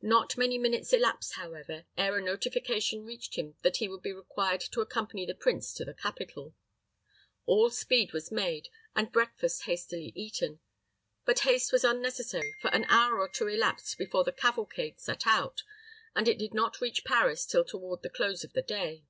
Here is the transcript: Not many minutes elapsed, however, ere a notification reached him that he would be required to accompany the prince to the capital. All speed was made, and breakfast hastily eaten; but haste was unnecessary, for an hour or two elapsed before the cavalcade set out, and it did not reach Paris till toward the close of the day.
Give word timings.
Not 0.00 0.38
many 0.38 0.56
minutes 0.56 0.94
elapsed, 0.94 1.34
however, 1.34 1.84
ere 1.94 2.16
a 2.16 2.22
notification 2.22 3.04
reached 3.04 3.34
him 3.34 3.56
that 3.60 3.76
he 3.76 3.86
would 3.88 4.00
be 4.00 4.14
required 4.14 4.62
to 4.62 4.80
accompany 4.80 5.26
the 5.26 5.34
prince 5.34 5.74
to 5.74 5.84
the 5.84 5.92
capital. 5.92 6.54
All 7.44 7.68
speed 7.68 8.14
was 8.14 8.32
made, 8.32 8.70
and 8.96 9.12
breakfast 9.12 9.64
hastily 9.64 10.10
eaten; 10.14 10.60
but 11.26 11.40
haste 11.40 11.70
was 11.70 11.84
unnecessary, 11.84 12.54
for 12.62 12.68
an 12.68 12.86
hour 12.88 13.18
or 13.20 13.28
two 13.28 13.46
elapsed 13.48 13.98
before 13.98 14.24
the 14.24 14.32
cavalcade 14.32 15.00
set 15.00 15.26
out, 15.26 15.64
and 16.16 16.28
it 16.28 16.38
did 16.38 16.54
not 16.54 16.80
reach 16.80 17.04
Paris 17.04 17.44
till 17.44 17.62
toward 17.66 18.00
the 18.00 18.08
close 18.08 18.44
of 18.44 18.54
the 18.54 18.62
day. 18.62 19.04